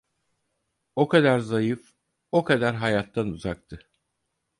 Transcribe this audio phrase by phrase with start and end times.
[0.95, 1.91] O kadar zayıf,
[2.31, 3.79] o kadar hayattan uzaktı.